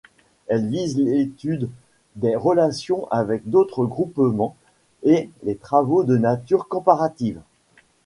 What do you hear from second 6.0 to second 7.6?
de nature comparative.